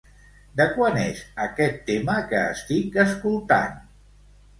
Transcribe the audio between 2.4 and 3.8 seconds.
estic escoltant?